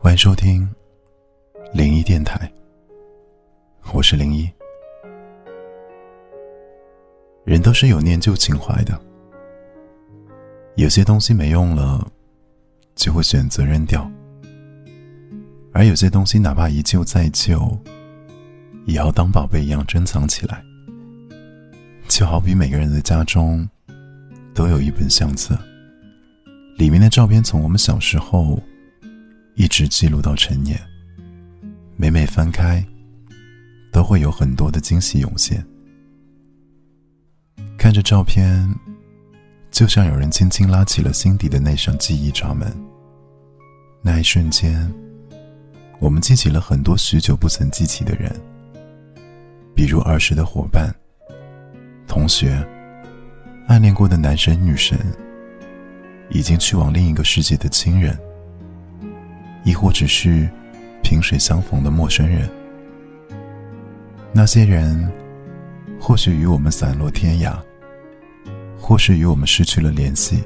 [0.00, 0.66] 欢迎收听
[1.74, 2.50] 零一电台，
[3.92, 4.48] 我是零一。
[7.44, 8.98] 人都是有念旧情怀的，
[10.76, 12.08] 有些东西没用了，
[12.94, 14.08] 就会选择扔掉；
[15.72, 17.76] 而有些东西哪怕一旧再旧，
[18.86, 20.64] 也要当宝贝一样珍藏起来。
[22.06, 23.68] 就好比每个人的家中，
[24.54, 25.58] 都有一本相册，
[26.76, 28.62] 里面的照片从我们小时候。
[29.58, 30.80] 一直记录到成年，
[31.96, 32.82] 每每翻开，
[33.90, 35.66] 都会有很多的惊喜涌现。
[37.76, 38.72] 看着照片，
[39.72, 42.72] 就像有人轻轻拉起了心底的那扇记忆闸门。
[44.00, 44.94] 那一瞬间，
[45.98, 48.32] 我们记起了很多许久不曾记起的人，
[49.74, 50.94] 比如儿时的伙伴、
[52.06, 52.64] 同学、
[53.66, 54.96] 暗恋过的男神女神，
[56.30, 58.16] 已经去往另一个世界的亲人。
[59.68, 60.48] 亦或只是
[61.02, 62.48] 萍水相逢的陌生人，
[64.32, 65.12] 那些人
[66.00, 67.54] 或许与我们散落天涯，
[68.80, 70.42] 或是与我们失去了联系，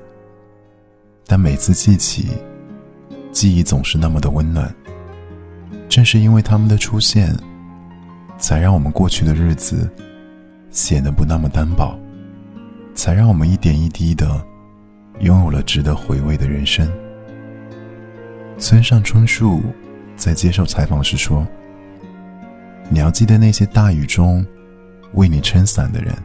[1.24, 2.30] 但每次记起，
[3.30, 4.74] 记忆总是那么的温暖。
[5.88, 7.32] 正是因为他们的出现，
[8.38, 9.88] 才让我们过去的日子
[10.72, 11.96] 显得不那么单薄，
[12.92, 14.44] 才让我们一点一滴的
[15.20, 16.90] 拥有了值得回味的人生。
[18.72, 19.62] 村上春树
[20.16, 21.46] 在接受采访时说
[22.88, 24.42] ：“你要记得那些大雨中
[25.12, 26.16] 为你撑伞的人，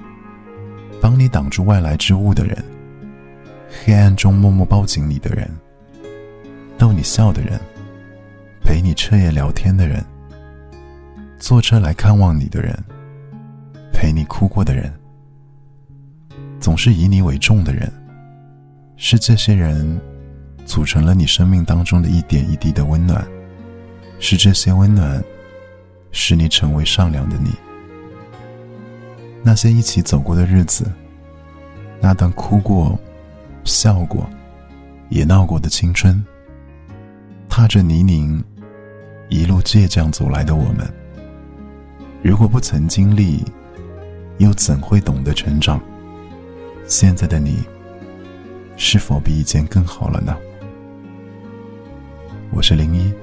[1.01, 2.57] 帮你挡住外来之物的人，
[3.83, 5.45] 黑暗中默默抱紧你的人，
[6.77, 7.59] 逗你笑的人，
[8.63, 10.01] 陪你彻夜聊天的人，
[11.37, 12.73] 坐车来看望你的人，
[13.91, 14.93] 陪你哭过的人，
[16.61, 17.91] 总是以你为重的人，
[18.95, 19.99] 是这些人。”
[20.67, 23.25] 组成了你生命当中的一点一滴的温暖，
[24.19, 25.23] 是这些温暖，
[26.11, 27.51] 使你成为善良的你。
[29.41, 30.91] 那些一起走过的日子，
[32.01, 32.99] 那段哭过、
[33.63, 34.29] 笑过、
[35.07, 36.21] 也闹过的青春，
[37.47, 38.43] 踏着泥泞，
[39.29, 40.85] 一路倔强走来的我们，
[42.21, 43.41] 如果不曾经历，
[44.37, 45.81] 又怎会懂得成长？
[46.85, 47.63] 现在的你，
[48.75, 50.35] 是否比以前更好了呢？
[52.57, 53.13] 我是零一，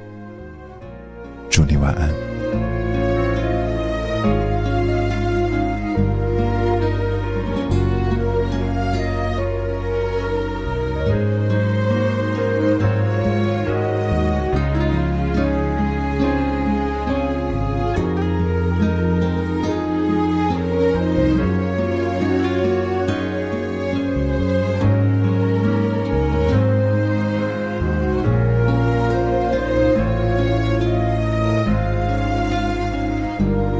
[1.50, 2.33] 祝你晚安。
[33.44, 33.73] Bye.